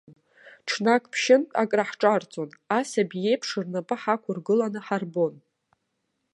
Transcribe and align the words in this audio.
Ҽнак 0.67 1.03
ԥшьынтә 1.11 1.53
акраҳҿарҵон, 1.61 2.49
асаби 2.79 3.19
иеиԥш 3.23 3.49
рнапы 3.63 3.95
ҳақәыргыланы 4.01 4.79
ҳарбон. 4.85 5.35